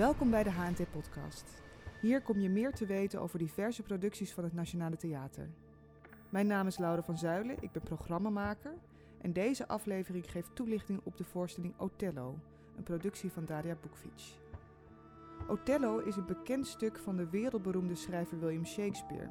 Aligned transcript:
Welkom 0.00 0.30
bij 0.30 0.42
de 0.42 0.50
HNT-podcast. 0.50 1.62
Hier 2.00 2.22
kom 2.22 2.40
je 2.40 2.48
meer 2.48 2.72
te 2.72 2.86
weten 2.86 3.20
over 3.20 3.38
diverse 3.38 3.82
producties 3.82 4.32
van 4.32 4.44
het 4.44 4.52
Nationale 4.52 4.96
Theater. 4.96 5.48
Mijn 6.28 6.46
naam 6.46 6.66
is 6.66 6.78
Laura 6.78 7.02
van 7.02 7.18
Zuilen, 7.18 7.56
ik 7.62 7.72
ben 7.72 7.82
programmamaker 7.82 8.74
en 9.20 9.32
deze 9.32 9.68
aflevering 9.68 10.30
geeft 10.30 10.54
toelichting 10.54 11.00
op 11.02 11.16
de 11.16 11.24
voorstelling 11.24 11.74
Othello, 11.76 12.38
een 12.76 12.82
productie 12.82 13.32
van 13.32 13.44
Daria 13.44 13.76
Bukvic. 13.80 14.34
Othello 15.48 15.98
is 15.98 16.16
een 16.16 16.26
bekend 16.26 16.66
stuk 16.66 16.98
van 16.98 17.16
de 17.16 17.28
wereldberoemde 17.30 17.94
schrijver 17.94 18.40
William 18.40 18.66
Shakespeare. 18.66 19.30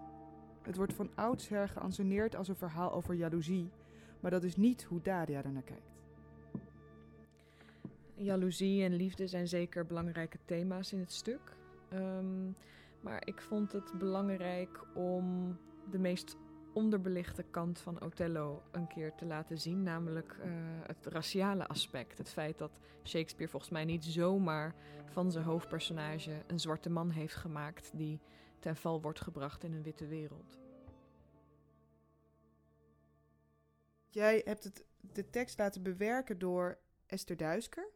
Het 0.62 0.76
wordt 0.76 0.94
van 0.94 1.10
oudsher 1.16 1.70
geanceneerd 1.70 2.36
als 2.36 2.48
een 2.48 2.56
verhaal 2.56 2.94
over 2.94 3.14
jaloezie, 3.14 3.70
maar 4.20 4.32
dat 4.32 4.44
is 4.44 4.56
niet 4.56 4.84
hoe 4.84 5.02
Daria 5.02 5.44
er 5.44 5.52
naar 5.52 5.62
kijkt. 5.62 5.99
Jaloezie 8.20 8.84
en 8.84 8.94
liefde 8.94 9.28
zijn 9.28 9.48
zeker 9.48 9.86
belangrijke 9.86 10.38
thema's 10.46 10.94
in 10.94 11.00
het 11.00 11.12
stuk. 11.12 11.56
Ehm, 11.90 12.52
maar 13.02 13.28
ik 13.28 13.42
vond 13.42 13.72
het 13.72 13.98
belangrijk 13.98 14.86
om 14.96 15.58
de 15.92 16.00
meest 16.00 16.38
onderbelichte 16.74 17.44
kant 17.44 17.80
van 17.80 18.02
Othello 18.02 18.64
een 18.72 18.88
keer 18.88 19.16
te 19.16 19.26
laten 19.26 19.58
zien, 19.58 19.84
namelijk 19.84 20.38
uh, 20.40 20.46
het 20.88 21.06
raciale 21.06 21.68
aspect. 21.68 22.18
Het 22.18 22.30
feit 22.30 22.58
dat 22.58 22.80
Shakespeare 23.04 23.52
volgens 23.52 23.72
mij 23.72 23.86
niet 23.86 24.06
zomaar 24.06 24.76
van 25.06 25.32
zijn 25.32 25.46
hoofdpersonage 25.46 26.44
een 26.48 26.60
zwarte 26.60 26.90
man 26.90 27.10
heeft 27.10 27.36
gemaakt 27.36 27.92
die 27.94 28.20
ten 28.60 28.76
val 28.76 29.02
wordt 29.02 29.22
gebracht 29.22 29.64
in 29.64 29.74
een 29.74 29.84
witte 29.84 30.08
wereld. 30.08 30.58
Jij 34.10 34.42
hebt 34.46 34.64
het, 34.64 34.86
de 35.14 35.30
tekst 35.30 35.58
laten 35.58 35.84
bewerken 35.84 36.40
door 36.40 36.78
Esther 37.06 37.38
Duisker 37.38 37.90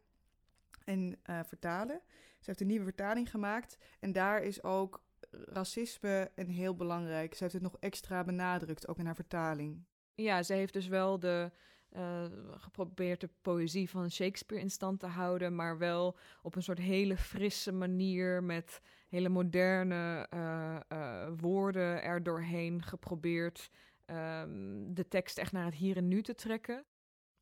en 0.84 1.18
uh, 1.30 1.40
vertalen. 1.44 2.00
Ze 2.38 2.50
heeft 2.50 2.60
een 2.60 2.66
nieuwe 2.66 2.84
vertaling 2.84 3.30
gemaakt 3.30 3.78
en 4.00 4.12
daar 4.12 4.42
is 4.42 4.62
ook 4.62 5.02
racisme 5.30 6.30
een 6.34 6.48
heel 6.48 6.74
belangrijk. 6.74 7.34
Ze 7.34 7.42
heeft 7.42 7.54
het 7.54 7.62
nog 7.62 7.76
extra 7.80 8.24
benadrukt, 8.24 8.88
ook 8.88 8.98
in 8.98 9.04
haar 9.04 9.14
vertaling. 9.14 9.84
Ja, 10.14 10.42
ze 10.42 10.52
heeft 10.52 10.72
dus 10.72 10.88
wel 10.88 11.18
de, 11.18 11.50
uh, 11.96 12.24
geprobeerd 12.50 13.20
de 13.20 13.30
poëzie 13.42 13.90
van 13.90 14.10
Shakespeare 14.10 14.62
in 14.62 14.70
stand 14.70 15.00
te 15.00 15.06
houden, 15.06 15.54
maar 15.54 15.78
wel 15.78 16.16
op 16.42 16.56
een 16.56 16.62
soort 16.62 16.78
hele 16.78 17.16
frisse 17.16 17.72
manier 17.72 18.42
met 18.42 18.80
hele 19.08 19.28
moderne 19.28 20.26
uh, 20.34 21.28
woorden 21.36 22.02
er 22.02 22.22
doorheen 22.22 22.82
geprobeerd 22.82 23.70
um, 24.06 24.94
de 24.94 25.08
tekst 25.08 25.38
echt 25.38 25.52
naar 25.52 25.64
het 25.64 25.74
hier 25.74 25.96
en 25.96 26.08
nu 26.08 26.22
te 26.22 26.34
trekken. 26.34 26.84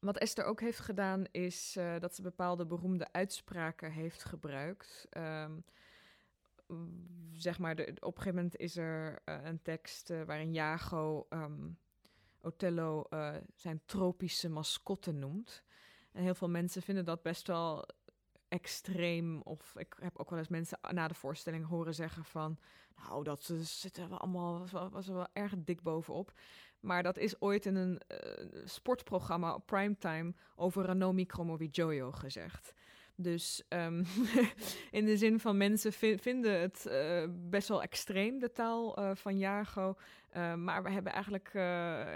Wat 0.03 0.19
Esther 0.19 0.45
ook 0.45 0.61
heeft 0.61 0.81
gedaan, 0.81 1.25
is 1.31 1.77
uh, 1.77 1.99
dat 1.99 2.15
ze 2.15 2.23
bepaalde 2.23 2.67
beroemde 2.67 3.13
uitspraken 3.13 3.91
heeft 3.91 4.25
gebruikt. 4.25 5.09
Um, 5.17 5.65
zeg 7.33 7.59
maar, 7.59 7.75
de, 7.75 7.83
op 7.83 8.17
een 8.17 8.23
gegeven 8.23 8.35
moment 8.35 8.57
is 8.57 8.77
er 8.77 9.23
uh, 9.25 9.45
een 9.45 9.63
tekst 9.63 10.11
uh, 10.11 10.23
waarin 10.23 10.53
Jago 10.53 11.27
um, 11.31 11.79
Othello 12.41 13.07
zijn 13.55 13.83
tropische 13.85 14.49
mascotte 14.49 15.13
noemt. 15.13 15.65
En 16.13 16.23
heel 16.23 16.35
veel 16.35 16.49
mensen 16.49 16.83
vinden 16.83 17.05
dat 17.05 17.23
best 17.23 17.47
wel 17.47 17.89
extreem. 18.49 19.41
Of 19.41 19.77
ik 19.77 19.97
heb 20.01 20.19
ook 20.19 20.31
wel 20.31 20.39
eens 20.39 20.49
mensen 20.49 20.79
na 20.91 21.09
de 21.09 21.15
voorstelling 21.15 21.67
horen 21.67 21.95
zeggen 21.95 22.25
van... 22.25 22.59
nou, 22.97 23.25
dat 23.25 23.45
zitten 23.61 24.09
we 24.09 24.17
allemaal, 24.17 24.59
was 24.59 24.91
was 24.91 25.07
wel 25.07 25.27
erg 25.33 25.55
dik 25.57 25.83
bovenop. 25.83 26.33
Maar 26.83 27.03
dat 27.03 27.19
is 27.19 27.41
ooit 27.41 27.67
in 27.67 27.77
een 27.77 28.01
uh, 28.09 28.19
sportprogramma 28.65 29.55
op 29.55 29.67
primetime 29.67 30.35
over 30.57 30.85
Ranomi 30.85 31.27
Kromowidjojo 31.27 32.13
gezegd. 32.13 32.73
Dus 33.15 33.63
um, 33.69 34.05
in 34.91 35.05
de 35.05 35.17
zin 35.17 35.41
van 35.41 35.57
mensen 35.57 35.93
vinden 36.21 36.61
het 36.61 36.87
uh, 36.89 37.25
best 37.31 37.69
wel 37.69 37.83
extreem, 37.83 38.39
de 38.39 38.53
taal 38.53 38.99
uh, 38.99 39.11
van 39.15 39.39
Jago. 39.39 39.95
Maar 40.57 40.83
we 40.83 40.91
hebben 40.91 41.13
eigenlijk 41.13 41.51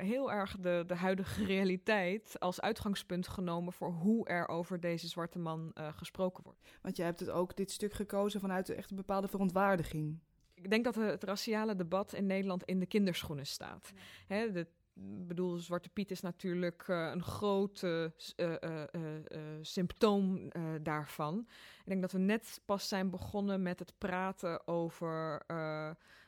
heel 0.05 0.33
erg 0.33 0.57
de, 0.61 0.85
de 0.87 0.95
huidige 0.95 1.45
realiteit 1.55 2.41
als 2.41 2.61
uitgangspunt 2.61 3.29
genomen 3.29 3.73
voor 3.73 3.91
hoe 3.93 4.27
er 4.27 4.49
over 4.49 4.81
deze 4.81 5.09
zwarte 5.09 5.39
man 5.39 5.73
gesproken 5.75 6.43
wordt. 6.45 6.61
Want 6.83 6.97
jij 6.97 7.07
hebt 7.07 7.21
het 7.21 7.31
ook 7.31 7.57
dit 7.57 7.71
stuk 7.71 7.93
gekozen 7.93 8.41
vanuit 8.41 8.69
echt 8.69 8.91
een 8.91 8.97
bepaalde 8.97 9.29
verontwaardiging. 9.29 10.19
Ik 10.57 10.71
denk 10.71 10.85
dat 10.85 10.95
het 10.95 11.25
raciale 11.25 11.77
debat 11.77 12.13
in 12.13 12.27
Nederland 12.27 12.65
in 12.65 12.79
de 12.81 12.87
kinderschoenen 12.87 13.47
staat. 13.47 13.93
Ja. 13.95 14.01
Hè, 14.35 14.53
de 14.53 14.67
bedoel, 15.27 15.57
Zwarte 15.57 15.89
Piet 15.89 16.11
is 16.11 16.21
natuurlijk 16.21 16.87
uh, 16.89 17.11
een 17.13 17.23
groot 17.23 17.83
uh, 17.83 18.09
uh, 18.37 18.83
symptoom 19.61 20.53
daarvan. 20.83 21.47
Ik 21.79 21.85
denk 21.85 22.01
dat 22.01 22.13
we 22.13 22.19
net 22.19 22.61
pas 22.65 22.89
zijn 22.89 23.11
begonnen 23.11 23.63
met 23.63 23.79
het 23.79 23.93
praten 23.99 24.67
over 24.69 25.47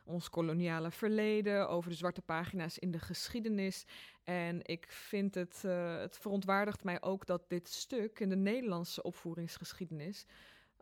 ons 0.05 0.31
koloniale 0.31 0.91
verleden, 0.91 1.69
over 1.69 1.91
de 1.91 1.97
zwarte 1.97 2.23
pagina's 2.23 2.79
in 2.79 2.91
de 2.91 2.99
geschiedenis. 2.99 3.87
En 4.25 4.61
ik 4.63 4.87
vind 4.89 5.35
het, 5.35 5.63
het 5.63 6.19
verontwaardigt 6.19 6.85
mij 6.85 7.03
ook 7.03 7.27
dat 7.27 7.49
dit 7.49 7.69
stuk 7.69 8.21
in 8.21 8.29
de 8.29 8.37
Nederlandse 8.37 9.03
opvoeringsgeschiedenis 9.03 10.27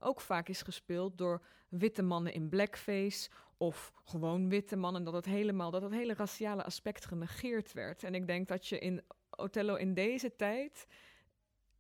ook 0.00 0.20
vaak 0.20 0.48
is 0.48 0.62
gespeeld 0.62 1.18
door 1.18 1.42
witte 1.68 2.02
mannen 2.02 2.32
in 2.32 2.48
blackface 2.48 3.30
of 3.56 3.92
gewoon 4.04 4.48
witte 4.48 4.76
mannen, 4.76 5.04
dat 5.04 5.14
het 5.14 5.24
helemaal, 5.24 5.70
dat 5.70 5.82
het 5.82 5.92
hele 5.92 6.14
raciale 6.14 6.64
aspect 6.64 7.04
genegeerd 7.04 7.72
werd. 7.72 8.04
En 8.04 8.14
ik 8.14 8.26
denk 8.26 8.48
dat 8.48 8.66
je 8.66 8.78
in 8.78 9.02
Othello 9.30 9.74
in 9.74 9.94
deze 9.94 10.36
tijd, 10.36 10.86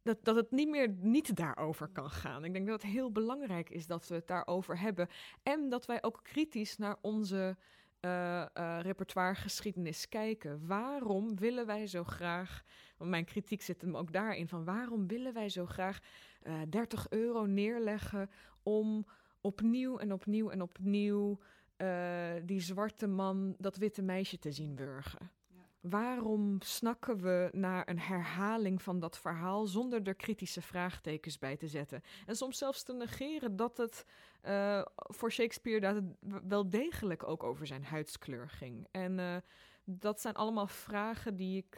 dat, 0.02 0.24
dat 0.24 0.36
het 0.36 0.50
niet 0.50 0.68
meer 0.68 0.88
niet 0.98 1.36
daarover 1.36 1.88
kan 1.88 2.10
gaan. 2.10 2.44
Ik 2.44 2.52
denk 2.52 2.66
dat 2.66 2.82
het 2.82 2.92
heel 2.92 3.12
belangrijk 3.12 3.70
is 3.70 3.86
dat 3.86 4.08
we 4.08 4.14
het 4.14 4.26
daarover 4.26 4.80
hebben. 4.80 5.08
En 5.42 5.68
dat 5.68 5.86
wij 5.86 6.02
ook 6.02 6.20
kritisch 6.22 6.76
naar 6.76 6.96
onze 7.00 7.56
uh, 8.00 8.44
uh, 8.54 8.78
repertoiregeschiedenis 8.80 10.08
kijken. 10.08 10.66
Waarom 10.66 11.36
willen 11.36 11.66
wij 11.66 11.86
zo 11.86 12.04
graag, 12.04 12.64
want 12.96 13.10
mijn 13.10 13.24
kritiek 13.24 13.62
zit 13.62 13.80
hem 13.80 13.96
ook 13.96 14.12
daarin, 14.12 14.48
van 14.48 14.64
waarom 14.64 15.06
willen 15.06 15.32
wij 15.32 15.48
zo 15.48 15.66
graag 15.66 15.98
uh, 16.46 16.60
30 16.68 17.08
euro 17.10 17.44
neerleggen 17.44 18.30
om 18.62 19.06
opnieuw 19.40 19.98
en 19.98 20.12
opnieuw 20.12 20.50
en 20.50 20.62
opnieuw 20.62 21.38
uh, 21.76 22.32
die 22.44 22.60
zwarte 22.60 23.06
man 23.06 23.54
dat 23.58 23.76
witte 23.76 24.02
meisje 24.02 24.38
te 24.38 24.52
zien 24.52 24.76
wurgen. 24.76 25.30
Ja. 25.46 25.56
Waarom 25.80 26.56
snakken 26.62 27.16
we 27.16 27.48
naar 27.52 27.88
een 27.88 27.98
herhaling 27.98 28.82
van 28.82 29.00
dat 29.00 29.18
verhaal 29.18 29.66
zonder 29.66 30.02
er 30.02 30.14
kritische 30.14 30.62
vraagtekens 30.62 31.38
bij 31.38 31.56
te 31.56 31.68
zetten? 31.68 32.02
En 32.26 32.36
soms 32.36 32.58
zelfs 32.58 32.82
te 32.82 32.92
negeren 32.92 33.56
dat 33.56 33.76
het 33.76 34.04
uh, 34.42 34.82
voor 34.94 35.32
Shakespeare 35.32 35.80
dat 35.80 35.94
het 35.94 36.04
wel 36.48 36.70
degelijk 36.70 37.28
ook 37.28 37.42
over 37.42 37.66
zijn 37.66 37.84
huidskleur 37.84 38.48
ging. 38.48 38.86
En 38.90 39.18
uh, 39.18 39.36
dat 39.84 40.20
zijn 40.20 40.34
allemaal 40.34 40.66
vragen 40.66 41.36
die 41.36 41.56
ik 41.56 41.76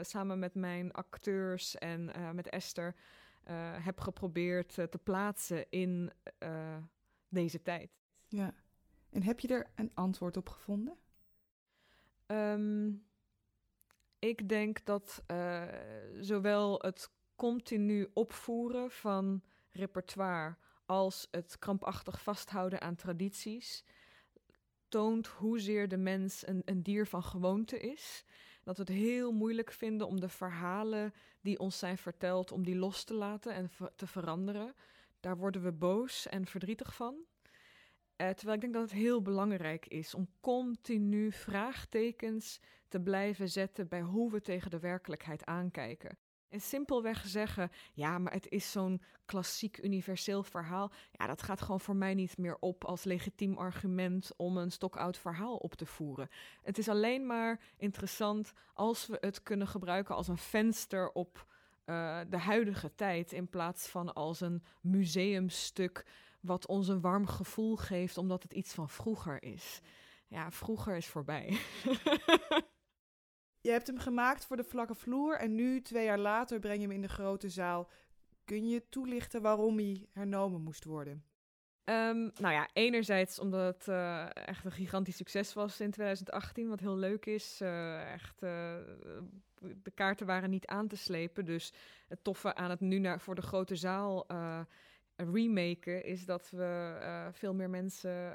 samen 0.00 0.38
met 0.38 0.54
mijn 0.54 0.92
acteurs 0.92 1.78
en 1.78 2.10
met 2.34 2.48
Esther 2.48 2.94
heb 3.82 4.00
geprobeerd 4.00 4.74
te 4.74 4.98
plaatsen 5.02 5.66
in 5.70 6.12
deze 7.28 7.62
tijd. 7.62 7.90
Ja. 8.28 8.54
En 9.10 9.22
heb 9.22 9.40
je 9.40 9.48
er 9.48 9.70
een 9.74 9.90
antwoord 9.94 10.36
op 10.36 10.48
gevonden? 10.48 10.96
Um, 12.26 13.04
ik 14.18 14.48
denk 14.48 14.84
dat 14.84 15.22
uh, 15.30 15.62
zowel 16.20 16.78
het 16.82 17.10
continu 17.36 18.10
opvoeren 18.12 18.90
van 18.90 19.42
repertoire 19.70 20.56
als 20.86 21.28
het 21.30 21.58
krampachtig 21.58 22.22
vasthouden 22.22 22.80
aan 22.80 22.96
tradities 22.96 23.84
toont 24.88 25.26
hoezeer 25.26 25.88
de 25.88 25.96
mens 25.96 26.46
een, 26.46 26.62
een 26.64 26.82
dier 26.82 27.06
van 27.06 27.22
gewoonte 27.22 27.80
is. 27.80 28.24
Dat 28.70 28.86
we 28.86 28.92
het 28.92 29.02
heel 29.02 29.32
moeilijk 29.32 29.72
vinden 29.72 30.06
om 30.06 30.20
de 30.20 30.28
verhalen 30.28 31.14
die 31.40 31.58
ons 31.58 31.78
zijn 31.78 31.98
verteld, 31.98 32.52
om 32.52 32.64
die 32.64 32.76
los 32.76 33.04
te 33.04 33.14
laten 33.14 33.54
en 33.54 33.70
te 33.96 34.06
veranderen. 34.06 34.74
Daar 35.20 35.36
worden 35.36 35.62
we 35.62 35.72
boos 35.72 36.26
en 36.26 36.46
verdrietig 36.46 36.94
van. 36.94 37.14
Uh, 37.14 38.28
terwijl 38.28 38.54
ik 38.54 38.60
denk 38.60 38.72
dat 38.72 38.82
het 38.82 38.92
heel 38.92 39.22
belangrijk 39.22 39.86
is 39.86 40.14
om 40.14 40.28
continu 40.40 41.32
vraagtekens 41.32 42.60
te 42.88 43.00
blijven 43.00 43.48
zetten 43.48 43.88
bij 43.88 44.00
hoe 44.00 44.30
we 44.30 44.40
tegen 44.40 44.70
de 44.70 44.78
werkelijkheid 44.78 45.44
aankijken. 45.44 46.18
En 46.50 46.60
simpelweg 46.60 47.26
zeggen, 47.26 47.70
ja, 47.92 48.18
maar 48.18 48.32
het 48.32 48.48
is 48.48 48.70
zo'n 48.70 49.02
klassiek 49.24 49.78
universeel 49.82 50.42
verhaal. 50.42 50.90
Ja, 51.12 51.26
dat 51.26 51.42
gaat 51.42 51.60
gewoon 51.60 51.80
voor 51.80 51.96
mij 51.96 52.14
niet 52.14 52.38
meer 52.38 52.56
op 52.60 52.84
als 52.84 53.04
legitiem 53.04 53.56
argument 53.56 54.32
om 54.36 54.56
een 54.56 54.70
stokoud 54.70 55.18
verhaal 55.18 55.56
op 55.56 55.74
te 55.74 55.86
voeren. 55.86 56.28
Het 56.62 56.78
is 56.78 56.88
alleen 56.88 57.26
maar 57.26 57.60
interessant 57.76 58.52
als 58.74 59.06
we 59.06 59.16
het 59.20 59.42
kunnen 59.42 59.66
gebruiken 59.66 60.14
als 60.14 60.28
een 60.28 60.38
venster 60.38 61.12
op 61.12 61.46
uh, 61.86 62.20
de 62.28 62.38
huidige 62.38 62.94
tijd, 62.94 63.32
in 63.32 63.48
plaats 63.48 63.88
van 63.88 64.14
als 64.14 64.40
een 64.40 64.62
museumstuk 64.80 66.06
wat 66.40 66.66
ons 66.66 66.88
een 66.88 67.00
warm 67.00 67.26
gevoel 67.26 67.76
geeft 67.76 68.18
omdat 68.18 68.42
het 68.42 68.52
iets 68.52 68.74
van 68.74 68.88
vroeger 68.88 69.42
is. 69.42 69.80
Ja, 70.26 70.50
vroeger 70.50 70.96
is 70.96 71.06
voorbij. 71.06 71.58
je 73.60 73.70
hebt 73.70 73.86
hem 73.86 73.98
gemaakt 73.98 74.44
voor 74.46 74.56
de 74.56 74.64
vlakke 74.64 74.94
vloer 74.94 75.36
en 75.36 75.54
nu, 75.54 75.82
twee 75.82 76.04
jaar 76.04 76.18
later, 76.18 76.58
breng 76.58 76.76
je 76.76 76.82
hem 76.82 76.90
in 76.90 77.02
de 77.02 77.08
grote 77.08 77.48
zaal. 77.48 77.88
Kun 78.44 78.68
je 78.68 78.88
toelichten 78.88 79.42
waarom 79.42 79.78
hij 79.78 80.06
hernomen 80.12 80.60
moest 80.60 80.84
worden? 80.84 81.24
Ehm, 81.84 82.18
nou 82.18 82.54
ja, 82.54 82.68
enerzijds 82.72 83.38
omdat 83.38 83.74
het 83.74 83.86
uh, 83.86 84.26
echt 84.34 84.64
een 84.64 84.72
gigantisch 84.72 85.16
succes 85.16 85.52
was 85.52 85.80
in 85.80 85.90
2018, 85.90 86.68
wat 86.68 86.80
heel 86.80 86.96
leuk 86.96 87.26
is. 87.26 87.60
Uh, 87.62 88.12
echt, 88.12 88.42
uh, 88.42 88.74
de 89.82 89.90
kaarten 89.94 90.26
waren 90.26 90.50
niet 90.50 90.66
aan 90.66 90.88
te 90.88 90.96
slepen. 90.96 91.44
Dus 91.44 91.72
het 92.08 92.24
toffe 92.24 92.54
aan 92.54 92.70
het 92.70 92.80
nu 92.80 92.98
naar, 92.98 93.20
voor 93.20 93.34
de 93.34 93.42
grote 93.42 93.76
zaal 93.76 94.26
remaken 95.16 96.04
is 96.04 96.24
dat 96.24 96.50
we 96.50 97.28
veel 97.32 97.54
meer 97.54 97.70
mensen 97.70 98.34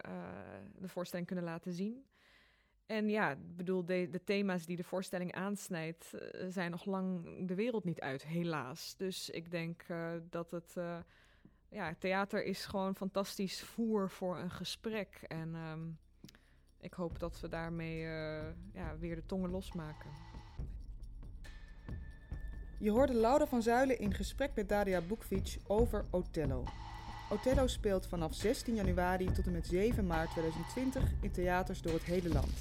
de 0.77 0.87
voorstelling 0.87 1.27
kunnen 1.27 1.45
laten 1.45 1.71
zien. 1.73 2.05
En 2.85 3.09
ja, 3.09 3.31
ik 3.31 3.55
bedoel, 3.55 3.85
de, 3.85 4.07
de, 4.11 4.23
thema's 4.23 4.65
die 4.65 4.75
de 4.75 4.83
voorstelling 4.83 5.33
aansnijdt, 5.33 6.13
zijn 6.49 6.71
nog 6.71 6.85
lang 6.85 7.25
de 7.47 7.55
wereld 7.55 7.83
niet 7.83 7.99
uit, 7.99 8.25
helaas. 8.25 8.95
Dus 8.97 9.29
ik 9.29 9.51
denk 9.51 9.85
dat 10.29 10.51
het 10.51 10.75
ja, 11.69 11.95
theater 11.99 12.43
is 12.43 12.65
gewoon 12.65 12.95
fantastisch 12.95 13.63
voer 13.63 14.09
voor 14.09 14.37
een 14.37 14.51
gesprek. 14.51 15.23
En 15.27 15.55
um, 15.55 15.97
ik 16.79 16.93
hoop 16.93 17.19
dat 17.19 17.39
we 17.39 17.49
daarmee 17.49 17.99
ja, 18.73 18.97
weer 18.99 19.15
de 19.15 19.25
tongen 19.25 19.49
losmaken. 19.49 20.09
Je 22.79 22.91
hoorde 22.91 23.13
Laura 23.13 23.45
van 23.45 23.61
Zuilen 23.61 23.99
in 23.99 24.13
gesprek 24.13 24.51
met 24.55 24.69
Daria 24.69 25.01
Bukvic 25.01 25.57
over 25.67 26.05
Othello. 26.09 26.63
Othello 27.29 27.67
speelt 27.67 28.07
vanaf 28.07 28.33
16 28.33 28.75
januari 28.75 29.31
tot 29.31 29.45
en 29.45 29.51
met 29.51 29.67
7 29.67 30.07
maart 30.07 30.31
2020 30.31 31.03
in 31.21 31.31
theaters 31.31 31.81
door 31.81 31.93
het 31.93 32.03
hele 32.03 32.29
land. 32.29 32.57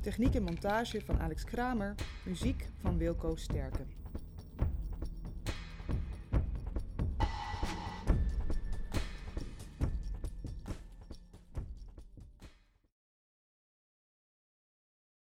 Techniek 0.00 0.34
en 0.34 0.42
montage 0.42 1.00
van 1.04 1.20
Alex 1.20 1.44
Kramer, 1.44 1.94
muziek 2.22 2.66
van 2.80 2.98
Wilco 2.98 3.36
Sterken. 3.36 3.86